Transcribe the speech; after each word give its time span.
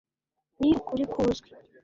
Ni 0.59 0.69
ukuri 0.79 1.03
kuzwi 1.13 1.49